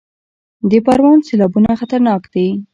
[0.69, 2.47] د پروان سیلابونه خطرناک دي